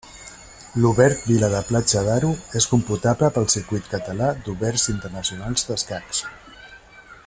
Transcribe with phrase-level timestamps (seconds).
[0.83, 6.29] L'Obert Vila de Platja d'Aro és computable pel Circuit Català d'Oberts Internacionals d'Escacs.